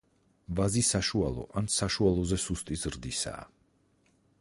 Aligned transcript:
ვაზი 0.59 0.81
საშუალო 0.87 1.45
ან 1.61 1.69
საშუალოზე 1.75 2.41
სუსტი 2.47 2.81
ზრდისაა. 2.85 3.49